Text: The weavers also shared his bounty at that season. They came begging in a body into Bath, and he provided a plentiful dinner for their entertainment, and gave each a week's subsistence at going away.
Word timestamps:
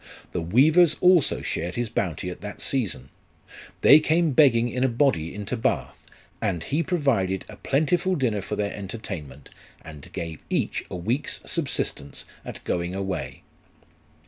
The 0.31 0.41
weavers 0.41 0.95
also 0.99 1.43
shared 1.43 1.75
his 1.75 1.87
bounty 1.89 2.31
at 2.31 2.41
that 2.41 2.59
season. 2.59 3.09
They 3.81 3.99
came 3.99 4.31
begging 4.31 4.67
in 4.67 4.83
a 4.83 4.89
body 4.89 5.35
into 5.35 5.55
Bath, 5.55 6.07
and 6.41 6.63
he 6.63 6.81
provided 6.81 7.45
a 7.47 7.55
plentiful 7.55 8.15
dinner 8.15 8.41
for 8.41 8.55
their 8.55 8.73
entertainment, 8.73 9.51
and 9.85 10.11
gave 10.11 10.39
each 10.49 10.83
a 10.89 10.95
week's 10.95 11.39
subsistence 11.45 12.25
at 12.43 12.63
going 12.63 12.95
away. 12.95 13.43